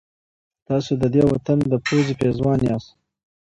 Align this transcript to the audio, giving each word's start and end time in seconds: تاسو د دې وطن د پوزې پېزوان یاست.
تاسو 0.67 0.91
د 1.01 1.03
دې 1.13 1.23
وطن 1.31 1.57
د 1.71 1.73
پوزې 1.85 2.13
پېزوان 2.19 2.59
یاست. 2.67 2.89